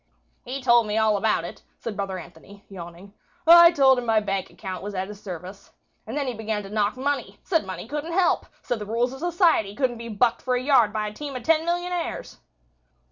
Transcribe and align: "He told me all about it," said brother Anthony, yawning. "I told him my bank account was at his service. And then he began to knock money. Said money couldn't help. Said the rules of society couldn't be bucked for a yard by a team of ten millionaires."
"He 0.43 0.63
told 0.63 0.87
me 0.87 0.97
all 0.97 1.15
about 1.15 1.43
it," 1.45 1.61
said 1.77 1.95
brother 1.95 2.17
Anthony, 2.17 2.65
yawning. 2.69 3.13
"I 3.45 3.69
told 3.71 3.99
him 3.99 4.05
my 4.07 4.19
bank 4.19 4.49
account 4.49 4.81
was 4.81 4.95
at 4.95 5.09
his 5.09 5.21
service. 5.21 5.69
And 6.07 6.17
then 6.17 6.25
he 6.25 6.33
began 6.33 6.63
to 6.63 6.71
knock 6.71 6.97
money. 6.97 7.37
Said 7.43 7.67
money 7.67 7.87
couldn't 7.87 8.13
help. 8.13 8.47
Said 8.63 8.79
the 8.79 8.87
rules 8.87 9.13
of 9.13 9.19
society 9.19 9.75
couldn't 9.75 9.99
be 9.99 10.09
bucked 10.09 10.41
for 10.41 10.55
a 10.55 10.59
yard 10.63 10.91
by 10.91 11.05
a 11.07 11.13
team 11.13 11.35
of 11.35 11.43
ten 11.43 11.65
millionaires." 11.65 12.39